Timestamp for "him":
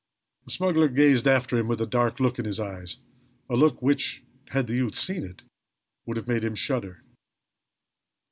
1.59-1.67, 6.43-6.55